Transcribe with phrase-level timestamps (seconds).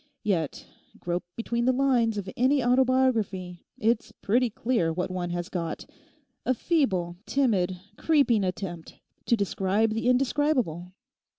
[0.23, 0.65] Yet
[0.99, 7.17] grope between the lines of any autobiography, it's pretty clear what one has got—a feeble,
[7.27, 10.93] timid, creeping attempt to describe the indescribable.